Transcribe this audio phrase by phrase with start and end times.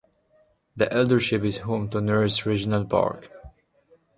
[0.75, 3.29] The eldership is home to Neris Regional Park.